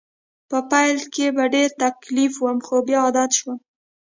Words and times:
په 0.49 0.57
پیل 0.71 0.97
کې 1.13 1.25
په 1.35 1.43
ډېر 1.53 1.69
تکلیف 1.83 2.33
وم 2.39 2.57
خو 2.65 2.77
بیا 2.87 2.99
عادت 3.05 3.31
شوم 3.39 3.57